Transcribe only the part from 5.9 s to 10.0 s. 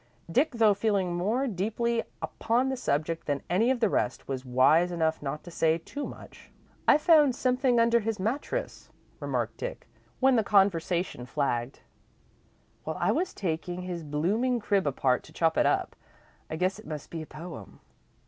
much. "I found something under his mattress," remarked Dick,